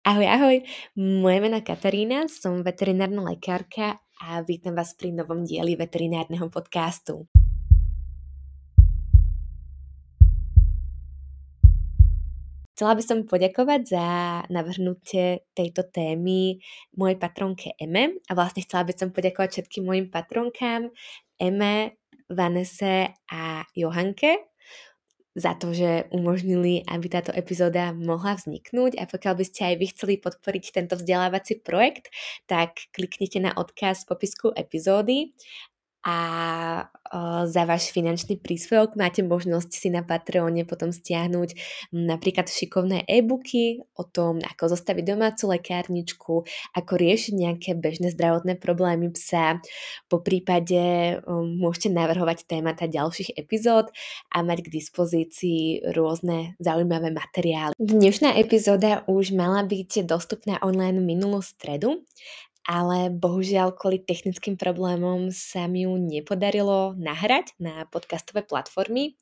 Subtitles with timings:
[0.00, 0.56] Ahoj, ahoj,
[0.96, 7.28] moje meno Katarína, som veterinárna lekárka a vítam vás pri novom dieli veterinárneho podcastu.
[12.72, 14.06] Chcela by som poďakovať za
[14.48, 16.56] navrhnutie tejto témy
[16.96, 20.88] mojej patronke Eme a vlastne chcela by som poďakovať všetkým mojim patronkám
[21.36, 24.49] Eme, Vanese a Johanke
[25.34, 28.98] za to, že umožnili, aby táto epizóda mohla vzniknúť.
[28.98, 32.10] A pokiaľ by ste aj vy chceli podporiť tento vzdelávací projekt,
[32.50, 35.30] tak kliknite na odkaz v popisku epizódy
[36.00, 36.16] a
[37.44, 41.58] za váš finančný príspevok máte možnosť si na Patreone potom stiahnuť
[41.90, 46.34] napríklad šikovné e-booky o tom, ako zostaviť domácu lekárničku,
[46.78, 49.58] ako riešiť nejaké bežné zdravotné problémy psa.
[50.06, 51.18] Po prípade
[51.58, 53.90] môžete navrhovať témata ďalších epizód
[54.30, 57.74] a mať k dispozícii rôzne zaujímavé materiály.
[57.76, 62.06] Dnešná epizóda už mala byť dostupná online minulú stredu,
[62.70, 69.18] ale bohužiaľ kvôli technickým problémom sa mi ju nepodarilo nahrať na podcastové platformy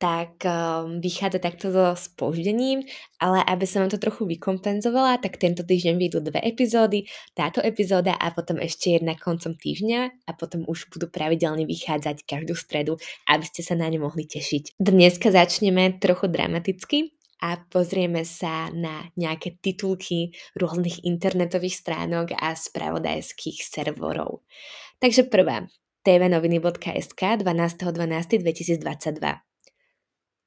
[0.00, 2.88] tak um, vychádza takto so spoždením,
[3.20, 7.04] ale aby som vám to trochu vykompenzovala, tak tento týždeň vyjdú dve epizódy,
[7.36, 12.56] táto epizóda a potom ešte jedna koncom týždňa a potom už budú pravidelne vychádzať každú
[12.56, 12.96] stredu,
[13.28, 14.80] aby ste sa na ne mohli tešiť.
[14.80, 23.64] Dneska začneme trochu dramaticky, a pozrieme sa na nejaké titulky rôznych internetových stránok a spravodajských
[23.64, 24.44] serverov.
[25.00, 25.64] Takže prvá,
[26.04, 29.40] tvnoviny.sk 12.12.2022.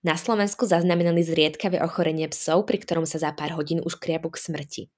[0.03, 4.37] Na Slovensku zaznamenali zriedkavé ochorenie psov, pri ktorom sa za pár hodín už kriapu k
[4.37, 4.93] smrti.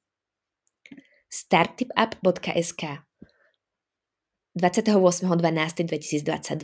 [1.32, 2.84] startup.sk
[4.56, 6.64] 28.12.2022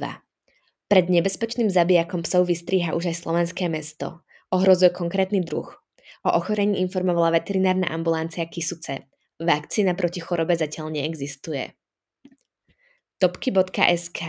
[0.92, 5.82] Pred nebezpečným zabijakom psov vystriha už aj slovenské mesto ohrozuje konkrétny druh.
[6.22, 8.98] O ochorení informovala veterinárna ambulancia Kisuce.
[9.42, 11.74] Vakcína proti chorobe zatiaľ neexistuje.
[13.18, 14.22] Topky.sk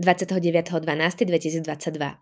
[0.00, 2.16] 29.12.2022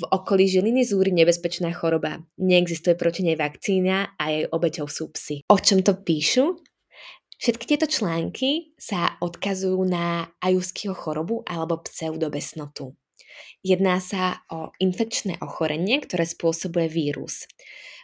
[0.00, 2.18] V okolí Žiliny zúri nebezpečná choroba.
[2.36, 5.46] Neexistuje proti nej vakcína a jej obeťou sú psy.
[5.48, 6.58] O čom to píšu?
[7.42, 12.94] Všetky tieto články sa odkazujú na ajuskyho chorobu alebo pseudobesnotu.
[13.62, 17.46] Jedná sa o infekčné ochorenie, ktoré spôsobuje vírus.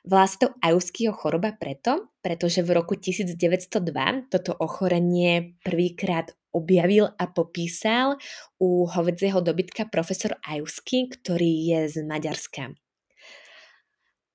[0.07, 7.25] Volá sa to Ajuskyho choroba preto, pretože v roku 1902 toto ochorenie prvýkrát objavil a
[7.29, 8.17] popísal
[8.57, 12.88] u hovedzieho dobytka profesor Ajusky, ktorý je z Maďarska.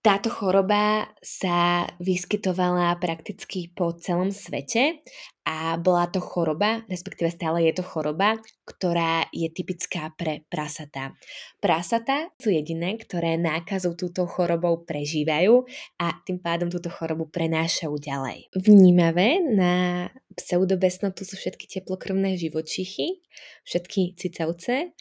[0.04, 5.00] Táto choroba sa vyskytovala prakticky po celom svete
[5.48, 8.36] a bola to choroba, respektíve stále je to choroba,
[8.68, 11.16] ktorá je typická pre prasatá.
[11.64, 15.64] Prasatá sú jediné, ktoré nákazu túto chorobou prežívajú
[16.04, 18.52] a tým pádom túto chorobu prenášajú ďalej.
[18.60, 23.24] Vnímavé na pseudobesnotu sú všetky teplokrvné živočichy,
[23.64, 24.92] všetky cicavce,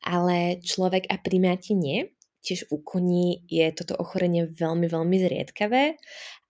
[0.00, 2.15] ale človek a primáti nie
[2.46, 5.98] Tiež u koní je toto ochorenie veľmi, veľmi zriedkavé,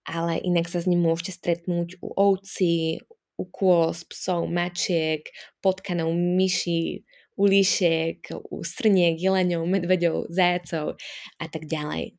[0.05, 3.01] ale inak sa s ním môžete stretnúť u ovci,
[3.37, 5.25] u kôz, psov, mačiek,
[5.61, 7.01] potkanov, myší,
[7.37, 10.97] u líšiek, u strniek, jeleňov, medveďov, zajacov
[11.37, 12.17] a tak ďalej.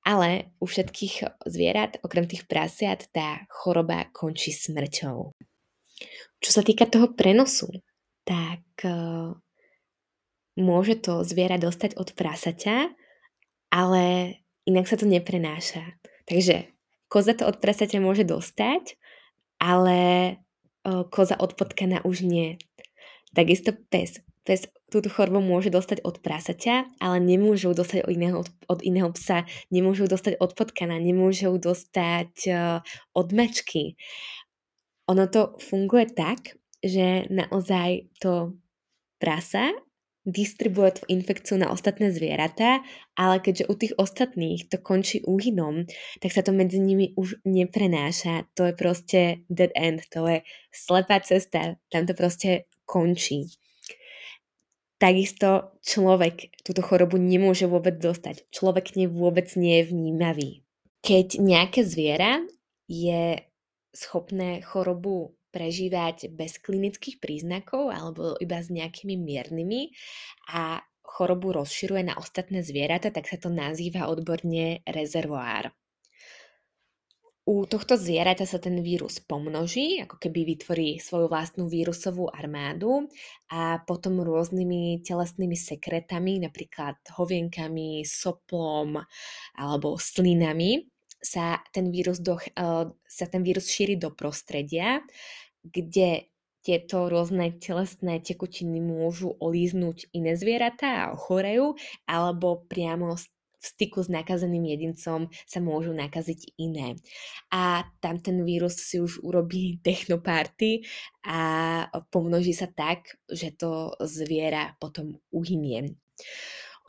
[0.00, 5.36] Ale u všetkých zvierat, okrem tých prasiat, tá choroba končí smrťou.
[6.40, 7.68] Čo sa týka toho prenosu,
[8.24, 9.36] tak eh,
[10.60, 12.92] môže to zviera dostať od prasaťa,
[13.72, 14.04] ale
[14.68, 15.98] inak sa to neprenáša.
[16.28, 16.70] Takže
[17.10, 18.94] koza to od prasaťa môže dostať,
[19.58, 19.98] ale
[20.86, 22.60] o, koza od potkana už nie.
[23.34, 24.22] Takisto pes.
[24.46, 29.46] Pes túto chorobu môže dostať od prasaťa, ale nemôžu dostať od iného, od iného psa,
[29.70, 32.82] nemôžu dostať od potkana, nemôžu dostať uh,
[33.14, 33.94] od mačky.
[35.06, 38.58] Ono to funguje tak, že naozaj to
[39.22, 39.70] prasa
[40.28, 42.84] distribuje tú infekciu na ostatné zvieratá,
[43.16, 45.88] ale keďže u tých ostatných to končí úhynom,
[46.20, 48.44] tak sa to medzi nimi už neprenáša.
[48.56, 53.48] To je proste dead end, to je slepá cesta, tam to proste končí.
[55.00, 58.44] Takisto človek túto chorobu nemôže vôbec dostať.
[58.52, 60.50] Človek nie vôbec nie je vnímavý.
[61.00, 62.44] Keď nejaké zviera
[62.84, 63.40] je
[63.96, 69.90] schopné chorobu prežívať bez klinických príznakov alebo iba s nejakými miernymi
[70.54, 75.74] a chorobu rozširuje na ostatné zvieratá, tak sa to nazýva odborne rezervoár.
[77.50, 83.10] U tohto zvieraťa sa ten vírus pomnoží, ako keby vytvorí svoju vlastnú vírusovú armádu
[83.50, 89.02] a potom rôznymi telesnými sekretami, napríklad hovienkami, soplom
[89.58, 90.89] alebo slinami
[91.20, 92.40] sa ten vírus, do,
[93.04, 95.04] sa ten vírus šíri do prostredia,
[95.60, 103.24] kde tieto rôzne telesné tekutiny môžu olíznúť iné zvieratá a ochorejú, alebo priamo v
[103.60, 106.96] styku s nakazeným jedincom sa môžu nakaziť iné.
[107.52, 110.84] A tam ten vírus si už urobí technoparty
[111.28, 111.40] a
[112.08, 115.96] pomnoží sa tak, že to zviera potom uhynie.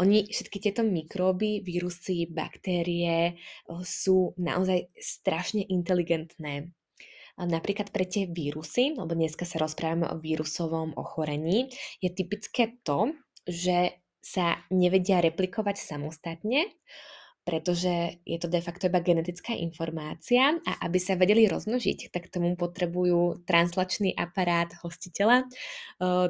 [0.02, 3.38] Oni, všetky tieto mikróby, vírusy, baktérie
[3.86, 6.74] sú naozaj strašne inteligentné.
[7.38, 11.70] Napríklad pre tie vírusy, lebo dneska sa rozprávame o vírusovom ochorení,
[12.02, 13.14] je typické to,
[13.46, 16.70] že sa nevedia replikovať samostatne,
[17.42, 22.54] pretože je to de facto iba genetická informácia a aby sa vedeli rozmnožiť, tak tomu
[22.54, 25.50] potrebujú translačný aparát hostiteľa.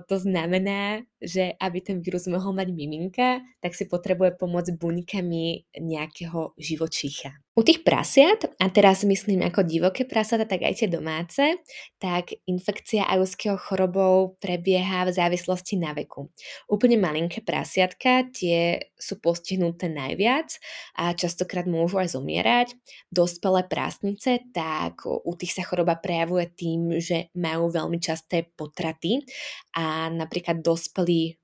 [0.07, 6.55] To znamená, že aby ten vírus mohol mať miminka, tak si potrebuje pomôcť buňkami nejakého
[6.55, 7.35] živočícha.
[7.51, 11.59] U tých prasiat, a teraz myslím ako divoké prasata, tak aj tie domáce,
[11.99, 16.31] tak infekcia ajovského chorobou prebieha v závislosti na veku.
[16.71, 20.47] Úplne malinké prasiatka, tie sú postihnuté najviac
[20.95, 22.71] a častokrát môžu aj zomierať.
[23.11, 29.27] Dospelé prásnice, tak u tých sa choroba prejavuje tým, že majú veľmi časté potraty
[29.75, 31.40] a napríklad dospelí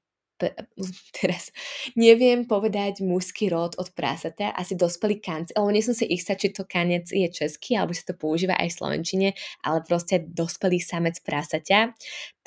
[1.17, 1.49] teraz
[1.97, 6.53] neviem povedať mužský rod od prasata, asi dospelý kanc, alebo nie som si istá, či
[6.53, 9.27] to kanec je český, alebo sa to používa aj v slovenčine,
[9.65, 11.93] ale proste dospelý samec prasaťa,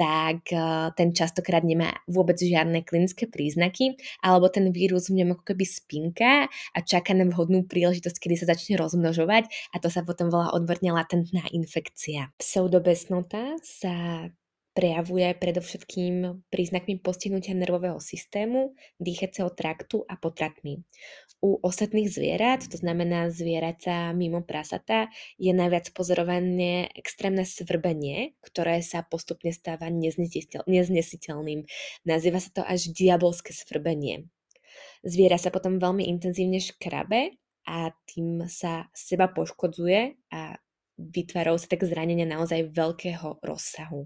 [0.00, 5.44] tak uh, ten častokrát nemá vôbec žiadne klinické príznaky, alebo ten vírus v ňom ako
[5.52, 10.32] keby spinka a čaká na vhodnú príležitosť, kedy sa začne rozmnožovať a to sa potom
[10.32, 12.32] volá odborne latentná infekcia.
[12.40, 14.24] Pseudobesnota sa
[14.72, 20.82] prejavuje predovšetkým príznakmi postihnutia nervového systému, dýchacieho traktu a potratmi.
[21.40, 25.08] U ostatných zvierat, to znamená zvieratá mimo prasata,
[25.40, 31.60] je najviac pozorované extrémne svrbenie, ktoré sa postupne stáva neznesiteľným.
[32.04, 34.28] Nazýva sa to až diabolské svrbenie.
[35.00, 40.60] Zviera sa potom veľmi intenzívne škrabe a tým sa seba poškodzuje a
[41.00, 44.04] vytvárajú sa tak zranenia naozaj veľkého rozsahu.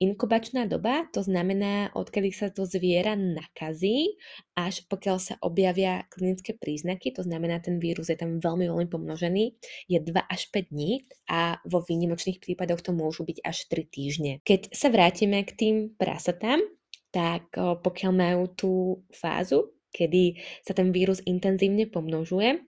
[0.00, 4.16] Inkubačná doba, to znamená, odkedy sa to zviera nakazí,
[4.56, 9.60] až pokiaľ sa objavia klinické príznaky, to znamená, ten vírus je tam veľmi, veľmi pomnožený,
[9.92, 14.32] je 2 až 5 dní a vo výnimočných prípadoch to môžu byť až 3 týždne.
[14.40, 16.64] Keď sa vrátime k tým prasatám,
[17.12, 18.72] tak pokiaľ majú tú
[19.12, 22.64] fázu, kedy sa ten vírus intenzívne pomnožuje,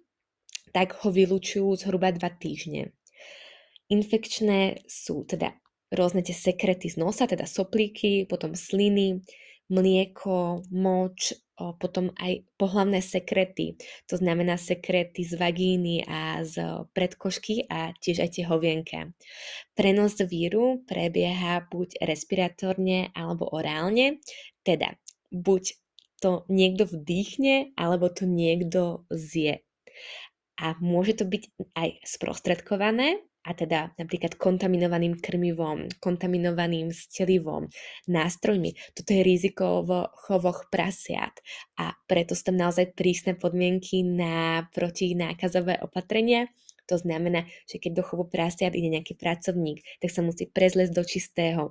[0.76, 2.92] tak ho vylúčujú zhruba 2 týždne.
[3.88, 5.56] Infekčné sú teda
[5.92, 9.20] rôzne tie sekrety z nosa, teda soplíky, potom sliny,
[9.68, 13.78] mlieko, moč, potom aj pohlavné sekrety,
[14.10, 16.58] to znamená sekrety z vagíny a z
[16.90, 18.98] predkošky a tiež aj tie hovienke.
[19.76, 24.18] Prenos víru prebieha buď respiratórne alebo orálne,
[24.66, 24.98] teda
[25.30, 25.78] buď
[26.18, 29.62] to niekto vdýchne, alebo to niekto zje.
[30.60, 31.42] A môže to byť
[31.76, 37.66] aj sprostredkované, a teda napríklad kontaminovaným krmivom, kontaminovaným stelivom,
[38.06, 38.78] nástrojmi.
[38.94, 41.34] Toto je riziko v chovoch prasiat
[41.74, 46.46] a preto sú tam naozaj prísne podmienky na protinákazové opatrenia.
[46.86, 51.02] To znamená, že keď do chovu prasiat ide nejaký pracovník, tak sa musí prezlesť do
[51.02, 51.62] čistého,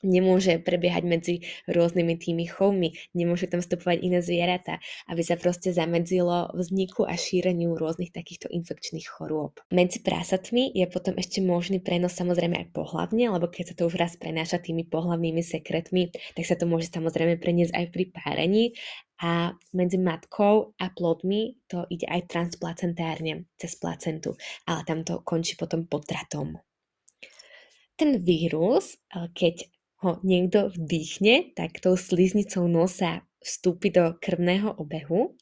[0.00, 1.34] nemôže prebiehať medzi
[1.68, 7.76] rôznymi tými chovmi, nemôže tam vstupovať iné zvieratá, aby sa proste zamedzilo vzniku a šíreniu
[7.76, 9.60] rôznych takýchto infekčných chorôb.
[9.68, 14.00] Medzi prásatmi je potom ešte možný prenos samozrejme aj pohlavne, lebo keď sa to už
[14.00, 18.64] raz prenáša tými pohlavnými sekretmi, tak sa to môže samozrejme preniesť aj pri párení
[19.20, 24.32] a medzi matkou a plodmi to ide aj transplacentárne cez placentu,
[24.64, 26.56] ale tam to končí potom potratom.
[28.00, 29.68] Ten vírus, keď
[30.00, 35.36] ho niekto vdýchne, tak tou sliznicou nosa vstúpi do krvného obehu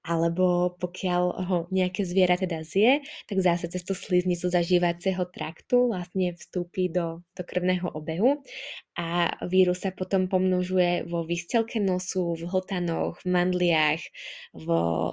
[0.00, 6.32] alebo pokiaľ ho nejaké zviera teda zje, tak zase cez tú sliznicu zažívacieho traktu vlastne
[6.32, 8.40] vstúpi do, do krvného obehu
[8.96, 14.02] a vírus sa potom pomnožuje vo výstelke nosu, v hltanoch, v mandliach,
[14.56, 14.68] v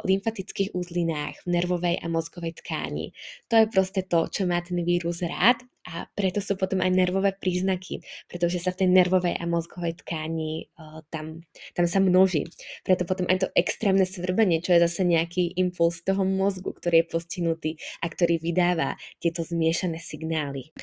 [0.08, 3.12] lymfatických úzlinách, v nervovej a mozgovej tkáni.
[3.52, 7.32] To je proste to, čo má ten vírus rád a preto sú potom aj nervové
[7.32, 10.68] príznaky, pretože sa v tej nervovej a mozgovej tkáni
[11.08, 12.44] tam, tam sa množí.
[12.84, 17.08] Preto potom aj to extrémne svrbenie, čo je zase nejaký impuls toho mozgu, ktorý je
[17.08, 17.72] postihnutý
[18.04, 20.76] a ktorý vydáva tieto zmiešané signály.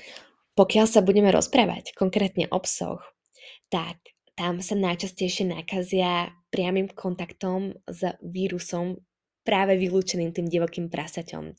[0.57, 3.05] Pokiaľ sa budeme rozprávať konkrétne o psoch,
[3.69, 4.01] tak
[4.41, 9.05] tam sa najčastejšie nakazia priamým kontaktom s vírusom
[9.45, 11.53] práve vylúčeným tým divokým prasaťom.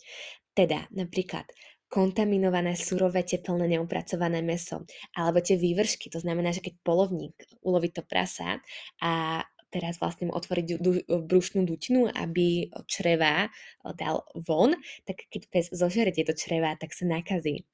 [0.56, 1.46] Teda napríklad
[1.90, 8.02] kontaminované surové teplné neupracované meso alebo tie vývršky, to znamená, že keď polovník uloví to
[8.02, 8.60] prasa
[9.00, 13.52] a teraz vlastne mu otvoriť du, brušnú dutinu, aby čreva
[14.00, 14.72] dal von,
[15.04, 17.68] tak keď pes zožere tieto čreva, tak sa nakazí.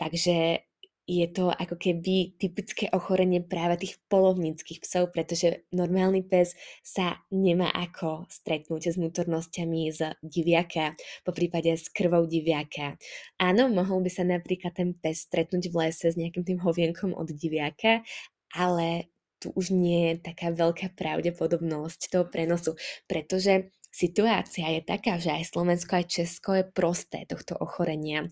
[0.00, 0.64] Takže
[1.08, 6.52] je to ako keby typické ochorenie práve tých polovníckých psov, pretože normálny pes
[6.84, 10.92] sa nemá ako stretnúť s vnútornosťami z diviaka,
[11.24, 13.00] po prípade s krvou diviaka.
[13.40, 17.32] Áno, mohol by sa napríklad ten pes stretnúť v lese s nejakým tým hovienkom od
[17.32, 18.04] diviaka,
[18.52, 22.74] ale tu už nie je taká veľká pravdepodobnosť toho prenosu,
[23.06, 28.30] pretože Situácia je taká, že aj Slovensko, aj Česko je prosté tohto ochorenia.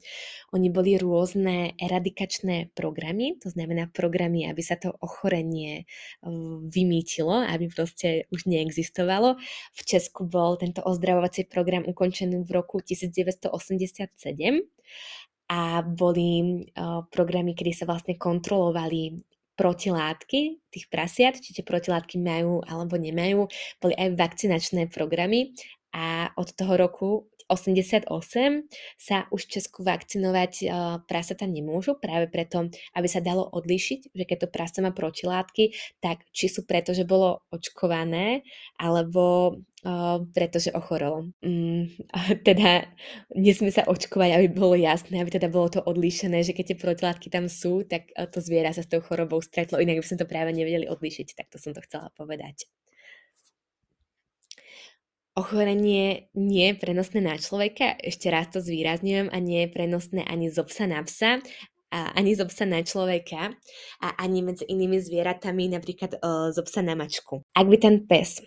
[0.55, 5.91] Oni boli rôzne eradikačné programy, to znamená programy, aby sa to ochorenie
[6.71, 9.43] vymýtilo, aby proste už neexistovalo.
[9.75, 13.51] V Česku bol tento ozdravovací program ukončený v roku 1987
[15.51, 16.63] a boli
[17.11, 19.19] programy, kedy sa vlastne kontrolovali
[19.57, 23.49] protilátky tých prasiat, či tie protilátky majú alebo nemajú.
[23.81, 25.57] Boli aj vakcinačné programy
[25.97, 27.11] a od toho roku
[27.47, 28.11] 88
[28.99, 30.69] sa už v Česku vakcinovať uh,
[31.07, 36.27] prasata nemôžu, práve preto, aby sa dalo odlišiť, že keď to prasa má protilátky, tak
[36.35, 38.43] či sú preto, že bolo očkované,
[38.77, 41.31] alebo uh, pretože ochorelo.
[41.43, 41.91] Mm,
[42.49, 42.91] teda
[43.35, 47.29] nesmie sa očkovať, aby bolo jasné, aby teda bolo to odlíšené, že keď tie protilátky
[47.31, 50.51] tam sú, tak to zviera sa s tou chorobou stretlo, inak by sme to práve
[50.51, 52.67] nevedeli odlíšiť, tak to som to chcela povedať.
[55.37, 60.49] Ochorenie nie je prenosné na človeka, ešte raz to zvýrazňujem, a nie je prenosné ani
[60.49, 61.45] zo psa na psa,
[61.93, 63.55] a ani zo psa na človeka
[64.03, 67.47] a ani medzi inými zvieratami, napríklad o, zo psa na mačku.
[67.55, 68.43] Ak by ten pes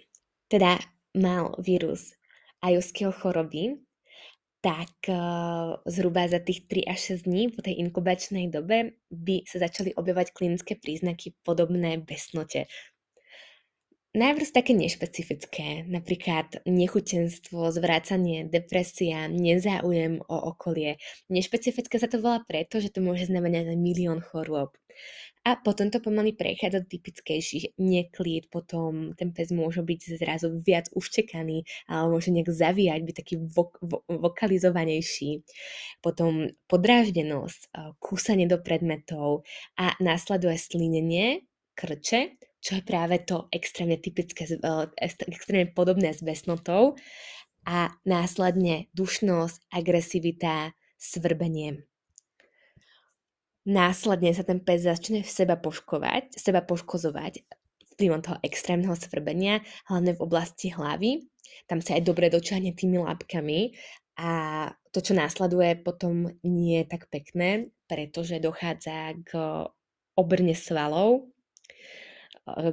[0.52, 0.82] teda
[1.16, 2.14] mal vírus
[2.60, 3.80] ajovského choroby,
[4.60, 9.64] tak uh, zhruba za tých 3 až 6 dní po tej inkubačnej dobe by sa
[9.64, 12.68] začali objavať klinické príznaky podobné besnote.
[14.10, 20.98] Najprv také nešpecifické, napríklad nechutenstvo, zvrácanie, depresia, nezáujem o okolie.
[21.30, 24.74] Nešpecifické sa to volá preto, že to môže znamenať milión chorôb.
[25.46, 30.90] A potom to pomaly prechádza do typickejších neklid, potom ten pes môže byť zrazu viac
[30.98, 35.46] uštekaný, ale môže nejak zavíjať, byť taký vok- vo- vokalizovanejší.
[36.02, 39.46] Potom podráždenosť, kúsanie do predmetov
[39.78, 41.46] a následuje slinenie,
[41.78, 44.46] krče, čo je práve to extrémne typické,
[45.02, 47.00] extrémne podobné s besnotou
[47.64, 51.84] a následne dušnosť, agresivita, svrbenie.
[53.70, 57.46] Následne sa ten pes začne v seba poškovať, seba poškozovať
[57.96, 59.60] vplyvom toho extrémneho svrbenia,
[59.92, 61.28] hlavne v oblasti hlavy.
[61.68, 63.76] Tam sa aj dobre dočahne tými lápkami
[64.20, 64.32] a
[64.92, 69.32] to, čo následuje, potom nie je tak pekné, pretože dochádza k
[70.18, 71.30] obrne svalov,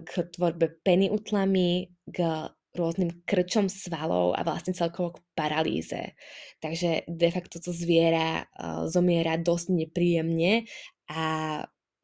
[0.05, 6.13] k tvorbe peny utlamy, k rôznym krčom svalov a vlastne celkovo k paralýze.
[6.61, 8.45] Takže de facto to zviera
[8.87, 10.69] zomiera dosť nepríjemne
[11.09, 11.25] a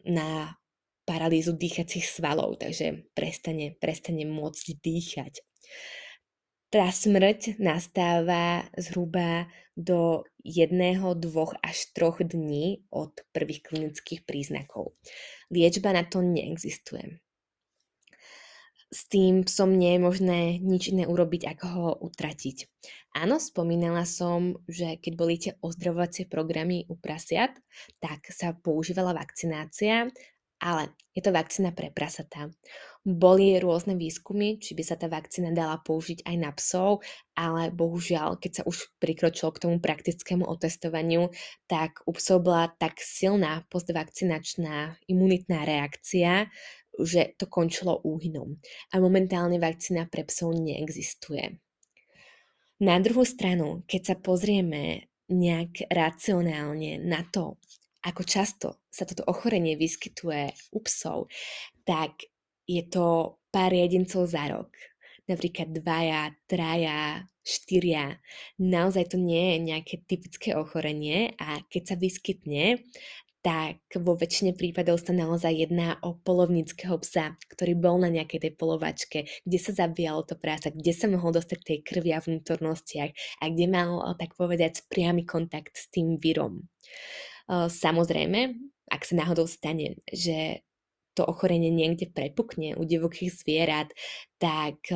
[0.08, 0.28] na
[1.04, 5.44] paralýzu dýchacích svalov, takže prestane, prestane môcť dýchať.
[6.72, 9.44] Tá smrť nastáva zhruba
[9.76, 14.96] do jedného, dvoch až troch dní od prvých klinických príznakov.
[15.52, 17.20] Liečba na to neexistuje
[18.92, 22.68] s tým psom nie je možné nič iné urobiť, ako ho utratiť.
[23.16, 27.56] Áno, spomínala som, že keď boli tie ozdravovacie programy u prasiat,
[28.04, 30.12] tak sa používala vakcinácia,
[30.62, 32.46] ale je to vakcína pre prasatá.
[33.02, 37.02] Boli rôzne výskumy, či by sa tá vakcína dala použiť aj na psov,
[37.34, 41.34] ale bohužiaľ, keď sa už prikročilo k tomu praktickému otestovaniu,
[41.66, 46.46] tak u psov bola tak silná postvakcinačná imunitná reakcia,
[47.00, 48.60] že to končilo úhynom
[48.92, 51.60] a momentálne vakcína pre psov neexistuje.
[52.82, 57.62] Na druhú stranu, keď sa pozrieme nejak racionálne na to,
[58.02, 61.30] ako často sa toto ochorenie vyskytuje u psov,
[61.86, 62.26] tak
[62.66, 64.74] je to pár jedincov za rok.
[65.30, 68.18] Napríklad dvaja, traja, štyria.
[68.58, 72.82] Naozaj to nie je nejaké typické ochorenie a keď sa vyskytne,
[73.42, 78.52] tak vo väčšine prípadov sa naozaj jedná o polovníckého psa, ktorý bol na nejakej tej
[78.54, 83.10] polovačke, kde sa zabíjalo to prása, kde sa mohol dostať tej krvi a vnútornostiach
[83.42, 86.70] a kde mal, tak povedať, priamy kontakt s tým vírom.
[87.50, 88.54] Samozrejme,
[88.86, 90.62] ak sa náhodou stane, že
[91.18, 93.90] to ochorenie niekde prepukne u divokých zvierat,
[94.38, 94.86] tak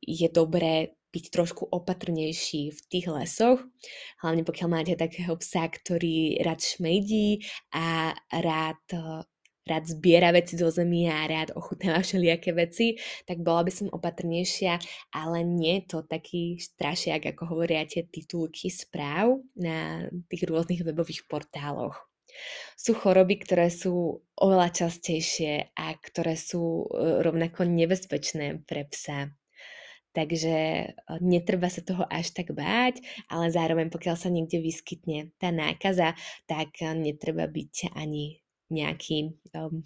[0.00, 3.60] je dobré byť trošku opatrnejší v tých lesoch,
[4.24, 7.44] hlavne pokiaľ máte takého psa, ktorý rád šmejdí
[7.76, 8.80] a rád
[9.62, 14.78] rád zbiera veci zo zemi a rád ochutnáva všelijaké veci, tak bola by som opatrnejšia,
[15.14, 21.30] ale nie je to taký strašiak, ako hovoria tie titulky správ na tých rôznych webových
[21.30, 21.94] portáloch.
[22.80, 29.28] Sú choroby, ktoré sú oveľa častejšie a ktoré sú e, rovnako nebezpečné pre psa.
[30.12, 30.88] Takže e,
[31.24, 33.00] netreba sa toho až tak báť,
[33.32, 36.12] ale zároveň pokiaľ sa niekde vyskytne tá nákaza,
[36.44, 39.84] tak e, netreba byť ani nejaký um,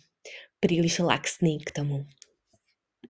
[0.63, 2.07] príliš laxný k tomu.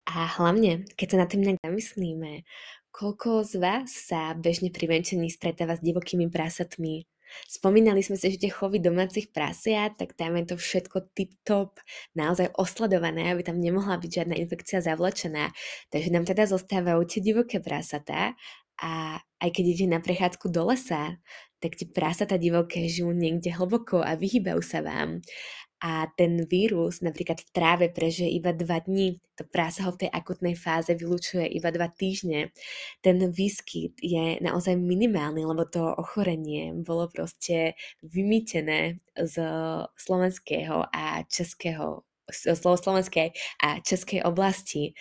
[0.04, 2.45] A hlavne, keď sa na tým nejak zamyslíme,
[2.92, 7.09] koľko z vás sa bežne pri venčení stretáva s divokými prasatmi,
[7.49, 11.79] Spomínali sme si, že tie chovy domácich prasiat, tak tam je to všetko tip-top,
[12.17, 15.53] naozaj osledované, aby tam nemohla byť žiadna infekcia zavlečená.
[15.93, 18.35] Takže nám teda zostávajú tie divoké prasatá
[18.83, 21.23] a aj keď ide na prechádzku do lesa,
[21.62, 25.23] tak tie prasatá divoké žijú niekde hlboko a vyhýbajú sa vám
[25.83, 30.11] a ten vírus napríklad v tráve prežije iba dva dní, to prása ho v tej
[30.15, 32.55] akutnej fáze vylučuje iba dva týždne.
[33.03, 37.75] Ten výskyt je naozaj minimálny, lebo to ochorenie bolo proste
[38.07, 39.35] vymýtené z
[39.99, 42.07] slovenského a českého
[42.55, 43.35] slovenskej
[43.67, 44.95] a českej oblasti.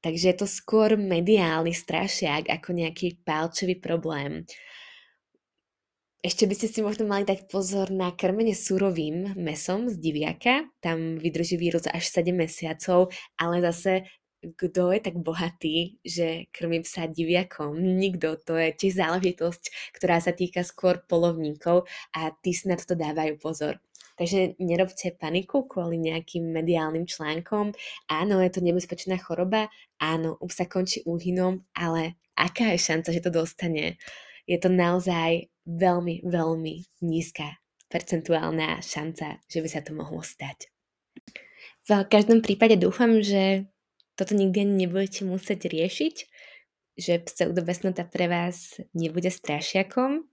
[0.00, 4.46] Takže je to skôr mediálny strašiak ako nejaký pálčový problém.
[6.18, 10.66] Ešte by ste si možno mali dať pozor na krmenie surovým mesom z diviaka.
[10.82, 14.02] Tam vydrží vírus až 7 mesiacov, ale zase
[14.38, 17.78] kto je tak bohatý, že krmí psa diviakom?
[17.78, 18.34] Nikto.
[18.50, 23.38] To je tiež záležitosť, ktorá sa týka skôr polovníkov a tí si na to dávajú
[23.38, 23.78] pozor.
[24.18, 27.70] Takže nerobte paniku kvôli nejakým mediálnym článkom.
[28.10, 29.70] Áno, je to nebezpečná choroba,
[30.02, 33.94] áno, už sa končí úhynom, ale aká je šanca, že to dostane?
[34.48, 37.60] Je to naozaj veľmi, veľmi nízka
[37.92, 40.72] percentuálna šanca, že by sa to mohlo stať.
[41.88, 43.68] V každom prípade dúfam, že
[44.16, 46.14] toto nikdy nebudete musieť riešiť,
[46.98, 50.26] že pseudobesnota pre vás nebude strašiakom.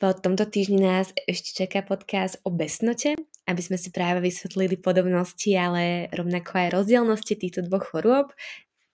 [0.00, 5.50] Po tomto týždni nás ešte čaká podcast o besnote, aby sme si práve vysvetlili podobnosti,
[5.52, 8.32] ale rovnako aj rozdielnosti týchto dvoch chorôb.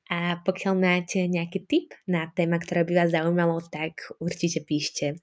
[0.09, 5.21] A pokiaľ máte nejaký tip na téma, ktoré by vás zaujímalo, tak určite píšte.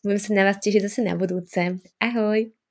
[0.00, 1.78] Budem sa na vás tešiť zase na budúce.
[2.00, 2.61] Ahoj!